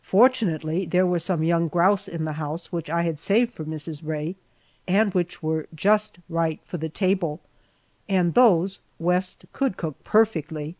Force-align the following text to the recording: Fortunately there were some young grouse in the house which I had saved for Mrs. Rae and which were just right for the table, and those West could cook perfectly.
Fortunately 0.00 0.86
there 0.86 1.04
were 1.06 1.18
some 1.18 1.42
young 1.42 1.68
grouse 1.68 2.08
in 2.08 2.24
the 2.24 2.32
house 2.40 2.72
which 2.72 2.88
I 2.88 3.02
had 3.02 3.18
saved 3.20 3.52
for 3.52 3.66
Mrs. 3.66 4.00
Rae 4.02 4.34
and 4.88 5.12
which 5.12 5.42
were 5.42 5.66
just 5.74 6.18
right 6.30 6.60
for 6.64 6.78
the 6.78 6.88
table, 6.88 7.40
and 8.08 8.32
those 8.32 8.80
West 8.98 9.44
could 9.52 9.76
cook 9.76 10.02
perfectly. 10.02 10.76